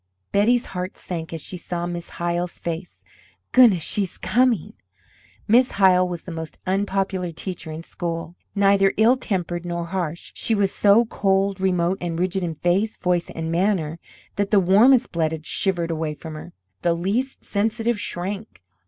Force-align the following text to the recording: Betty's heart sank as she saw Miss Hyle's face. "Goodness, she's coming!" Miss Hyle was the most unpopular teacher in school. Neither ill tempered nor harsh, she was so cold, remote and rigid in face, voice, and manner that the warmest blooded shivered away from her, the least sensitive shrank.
Betty's 0.31 0.65
heart 0.73 0.97
sank 0.97 1.31
as 1.31 1.41
she 1.41 1.57
saw 1.57 1.85
Miss 1.85 2.09
Hyle's 2.17 2.57
face. 2.57 3.03
"Goodness, 3.51 3.83
she's 3.83 4.17
coming!" 4.17 4.73
Miss 5.47 5.73
Hyle 5.73 6.09
was 6.09 6.23
the 6.23 6.31
most 6.31 6.57
unpopular 6.65 7.31
teacher 7.31 7.71
in 7.71 7.83
school. 7.83 8.35
Neither 8.55 8.95
ill 8.97 9.15
tempered 9.15 9.63
nor 9.63 9.85
harsh, 9.85 10.31
she 10.33 10.55
was 10.55 10.73
so 10.73 11.05
cold, 11.05 11.61
remote 11.61 11.99
and 12.01 12.17
rigid 12.19 12.41
in 12.41 12.55
face, 12.55 12.97
voice, 12.97 13.29
and 13.29 13.51
manner 13.51 13.99
that 14.37 14.49
the 14.49 14.59
warmest 14.59 15.11
blooded 15.11 15.45
shivered 15.45 15.91
away 15.91 16.15
from 16.15 16.33
her, 16.33 16.51
the 16.81 16.95
least 16.95 17.43
sensitive 17.43 17.99
shrank. 17.99 18.63